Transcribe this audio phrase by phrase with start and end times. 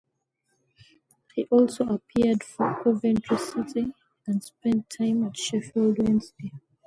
[1.35, 3.93] He also appeared for Coventry City
[4.25, 6.49] and spent time at Sheffield Wednesday.